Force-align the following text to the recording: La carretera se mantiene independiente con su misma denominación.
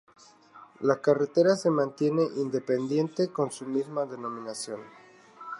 La 0.79 0.99
carretera 0.99 1.55
se 1.55 1.69
mantiene 1.69 2.23
independiente 2.37 3.31
con 3.31 3.51
su 3.51 3.65
misma 3.67 4.07
denominación. 4.07 4.79